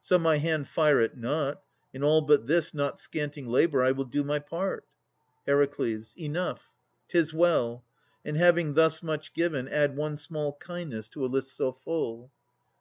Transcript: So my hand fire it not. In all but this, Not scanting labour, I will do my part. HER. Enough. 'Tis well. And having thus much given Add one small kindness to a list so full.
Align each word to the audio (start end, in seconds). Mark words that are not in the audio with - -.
So 0.00 0.18
my 0.18 0.38
hand 0.38 0.66
fire 0.66 1.00
it 1.00 1.16
not. 1.16 1.62
In 1.94 2.02
all 2.02 2.20
but 2.20 2.48
this, 2.48 2.74
Not 2.74 2.98
scanting 2.98 3.46
labour, 3.46 3.84
I 3.84 3.92
will 3.92 4.04
do 4.04 4.24
my 4.24 4.40
part. 4.40 4.84
HER. 5.46 5.62
Enough. 6.16 6.72
'Tis 7.06 7.32
well. 7.32 7.84
And 8.24 8.36
having 8.36 8.74
thus 8.74 9.00
much 9.00 9.32
given 9.32 9.68
Add 9.68 9.96
one 9.96 10.16
small 10.16 10.54
kindness 10.54 11.08
to 11.10 11.24
a 11.24 11.28
list 11.30 11.56
so 11.56 11.70
full. 11.70 12.32